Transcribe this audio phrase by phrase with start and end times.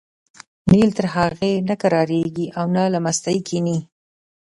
[0.71, 3.77] نیل تر هغې نه کرارېږي او نه له مستۍ کېني.